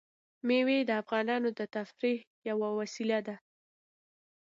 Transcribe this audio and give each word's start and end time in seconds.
مېوې 0.47 0.77
د 0.85 0.91
افغانانو 1.01 1.49
د 1.59 1.61
تفریح 1.75 2.19
یوه 2.49 2.69
وسیله 2.79 3.19
ده. 3.27 3.35